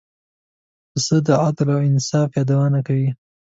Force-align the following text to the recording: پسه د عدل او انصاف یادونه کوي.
پسه 0.91 1.15
د 1.27 1.29
عدل 1.45 1.67
او 1.75 1.79
انصاف 1.91 2.29
یادونه 2.37 2.79
کوي. 2.87 3.09